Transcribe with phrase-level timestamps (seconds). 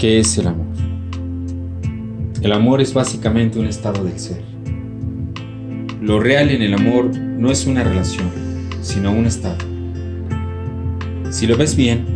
[0.00, 0.64] ¿Qué es el amor?
[2.40, 4.42] El amor es básicamente un estado del ser.
[6.00, 8.30] Lo real en el amor no es una relación,
[8.80, 9.58] sino un estado.
[11.28, 12.06] Si lo ves bien,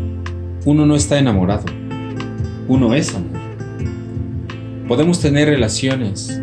[0.65, 1.67] uno no está enamorado,
[2.69, 3.39] uno es amor.
[4.89, 6.41] Podemos tener relaciones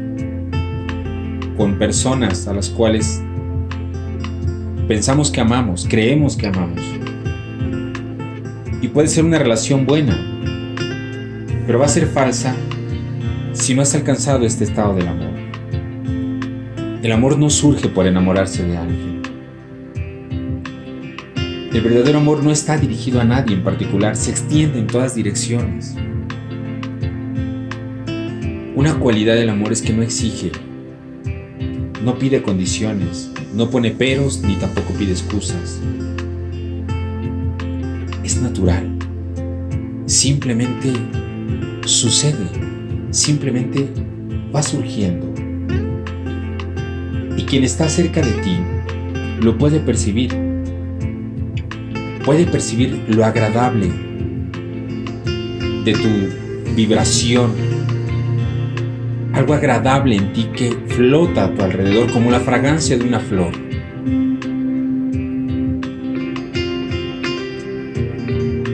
[1.58, 3.20] con personas a las cuales
[4.88, 6.82] pensamos que amamos, creemos que amamos.
[8.80, 10.31] Y puede ser una relación buena,
[11.66, 12.56] pero va a ser falsa
[13.54, 15.32] si no has alcanzado este estado del amor.
[17.04, 19.22] El amor no surge por enamorarse de alguien.
[21.74, 25.96] El verdadero amor no está dirigido a nadie en particular, se extiende en todas direcciones.
[28.76, 30.52] Una cualidad del amor es que no exige,
[32.04, 35.80] no pide condiciones, no pone peros ni tampoco pide excusas.
[38.24, 38.98] Es natural.
[40.06, 40.94] Simplemente
[41.86, 42.46] sucede.
[43.12, 43.90] Simplemente
[44.54, 45.34] va surgiendo.
[47.38, 48.58] Y quien está cerca de ti
[49.42, 50.36] lo puede percibir.
[52.26, 53.88] Puede percibir lo agradable
[55.86, 57.52] de tu vibración
[59.34, 63.52] algo agradable en ti que flota a tu alrededor como la fragancia de una flor.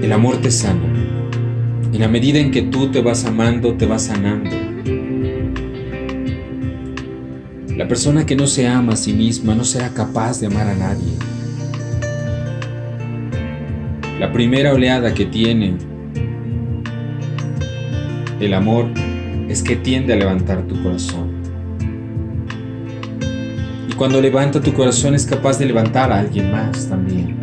[0.02, 0.97] El amor te sana.
[1.98, 4.52] En la medida en que tú te vas amando, te vas sanando.
[7.76, 10.76] La persona que no se ama a sí misma no será capaz de amar a
[10.76, 11.14] nadie.
[14.20, 15.76] La primera oleada que tiene
[18.40, 18.86] el amor
[19.50, 21.32] es que tiende a levantar tu corazón.
[23.90, 27.36] Y cuando levanta tu corazón es capaz de levantar a alguien más también.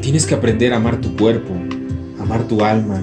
[0.00, 1.54] Tienes que aprender a amar tu cuerpo,
[2.28, 3.02] amar tu alma,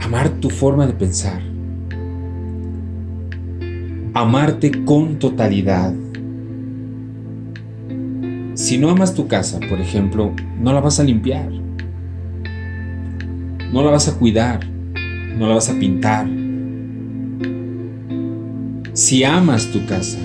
[0.00, 1.42] amar tu forma de pensar,
[4.14, 5.92] amarte con totalidad.
[8.54, 11.52] Si no amas tu casa, por ejemplo, no la vas a limpiar
[13.70, 16.26] no la vas a cuidar, no la vas a pintar.
[18.94, 20.18] Si amas tu casa,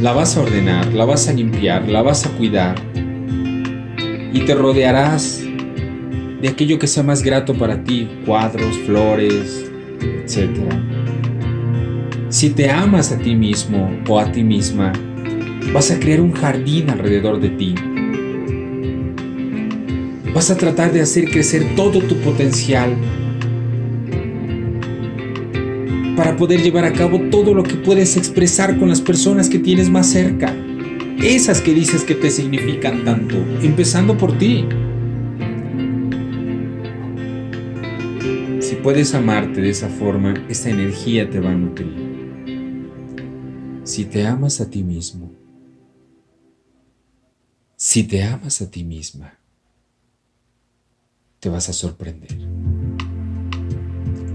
[0.00, 2.89] la vas a ordenar, la vas a limpiar, la vas a cuidar
[4.32, 5.42] y te rodearás
[6.40, 9.70] de aquello que sea más grato para ti, cuadros, flores,
[10.00, 10.48] etc.
[12.28, 14.92] Si te amas a ti mismo o a ti misma,
[15.72, 17.74] vas a crear un jardín alrededor de ti
[20.34, 22.96] Vas a tratar de hacer crecer todo tu potencial
[26.16, 29.90] para poder llevar a cabo todo lo que puedes expresar con las personas que tienes
[29.90, 30.54] más cerca.
[31.22, 34.66] Esas que dices que te significan tanto, empezando por ti.
[38.60, 42.10] Si puedes amarte de esa forma, esta energía te va a nutrir.
[43.84, 45.30] Si te amas a ti mismo,
[47.76, 49.38] si te amas a ti misma,
[51.38, 52.38] te vas a sorprender.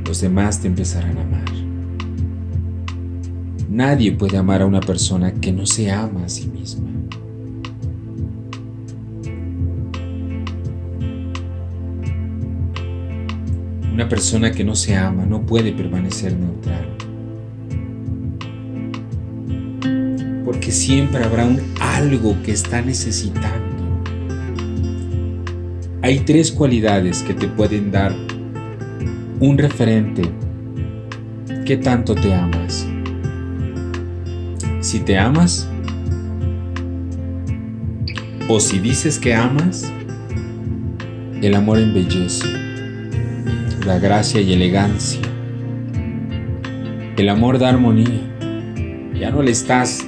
[0.06, 1.75] Los demás te empezarán a amar.
[3.70, 6.88] Nadie puede amar a una persona que no se ama a sí misma.
[13.94, 16.86] Una persona que no se ama no puede permanecer neutral.
[20.44, 23.76] Porque siempre habrá un algo que está necesitando
[26.06, 28.16] hay tres cualidades que te pueden dar
[29.40, 30.22] un referente
[31.66, 32.88] que tanto te amas.
[34.86, 35.68] Si te amas
[38.48, 39.92] o si dices que amas,
[41.42, 42.46] el amor embellece,
[43.84, 45.22] la gracia y elegancia.
[47.18, 48.22] El amor da armonía.
[49.20, 50.06] Ya no le estás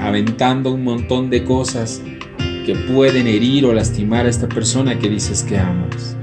[0.00, 2.00] aventando un montón de cosas
[2.64, 6.16] que pueden herir o lastimar a esta persona que dices que amas.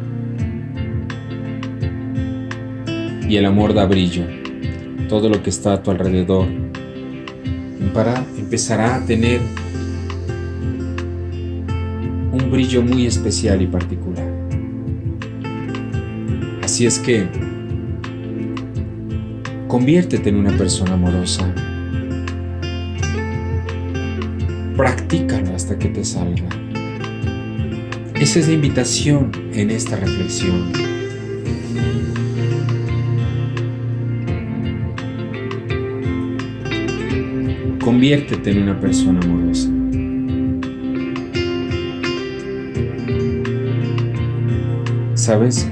[3.30, 4.24] Y el amor da brillo.
[5.08, 6.71] Todo lo que está a tu alrededor
[8.38, 9.42] empezará a tener
[12.32, 14.28] un brillo muy especial y particular.
[16.64, 17.28] Así es que
[19.68, 21.54] conviértete en una persona amorosa
[24.82, 26.50] practícalo hasta que te salga.
[28.16, 30.72] Esa es la invitación en esta reflexión.
[37.81, 39.68] Conviértete en una persona amorosa.
[45.16, 45.68] ¿Sabes?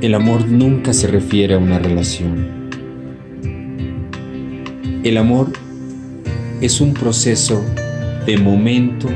[0.00, 2.68] El amor nunca se refiere a una relación.
[5.04, 5.52] El amor
[6.60, 7.64] es un proceso
[8.26, 9.08] de momento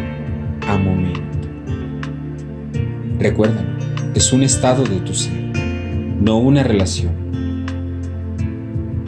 [0.69, 1.21] a momento.
[3.19, 3.65] Recuerda,
[4.15, 5.33] es un estado de tu ser,
[6.21, 7.13] no una relación.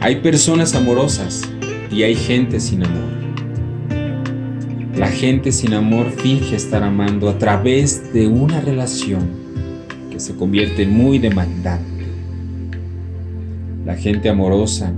[0.01, 1.48] Hay personas amorosas
[1.91, 3.09] y hay gente sin amor.
[4.95, 9.29] La gente sin amor finge estar amando a través de una relación
[10.11, 12.05] que se convierte muy demandante.
[13.85, 14.91] La gente amorosa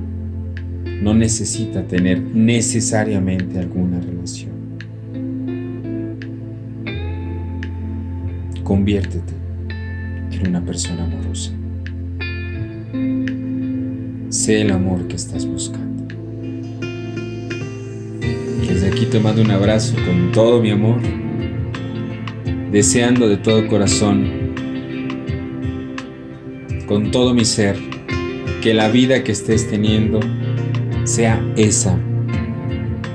[1.01, 4.51] no necesita tener necesariamente alguna relación.
[8.63, 9.33] Conviértete
[10.31, 11.51] en una persona amorosa.
[14.29, 15.90] Sé el amor que estás buscando.
[19.11, 21.01] Te mando un abrazo con todo mi amor,
[22.71, 24.53] deseando de todo corazón,
[26.85, 27.75] con todo mi ser,
[28.61, 30.21] que la vida que estés teniendo
[31.03, 31.99] sea esa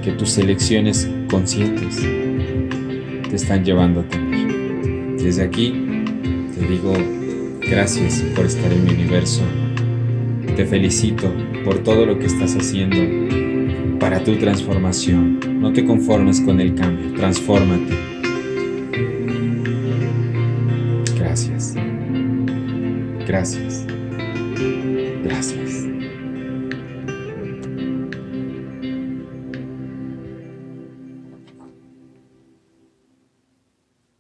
[0.05, 2.07] que tus elecciones conscientes
[3.31, 5.17] te están llevando a tener.
[5.17, 6.05] Desde aquí
[6.55, 6.93] te digo
[7.71, 9.41] gracias por estar en mi universo.
[10.57, 11.33] Te felicito
[11.65, 13.46] por todo lo que estás haciendo
[13.99, 15.61] para tu transformación.
[15.61, 17.95] No te conformes con el cambio, transfórmate.
[21.19, 21.75] Gracias.
[23.27, 23.87] Gracias.
[25.23, 25.87] Gracias.